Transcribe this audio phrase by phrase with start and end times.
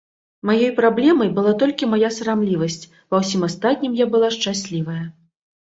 [0.49, 2.81] Маёй праблемай была толькі мая сарамлівасць,
[3.13, 5.01] ва ўсім астатнім я была шчаслівая.